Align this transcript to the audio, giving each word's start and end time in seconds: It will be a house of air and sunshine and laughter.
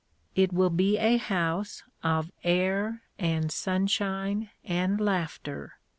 It 0.33 0.51
will 0.51 0.71
be 0.71 0.97
a 0.97 1.17
house 1.17 1.83
of 2.01 2.31
air 2.43 3.03
and 3.19 3.51
sunshine 3.51 4.49
and 4.63 4.99
laughter. 4.99 5.73